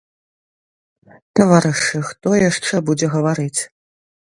[1.41, 3.61] Таварышы, хто яшчэ будзе гаварыць.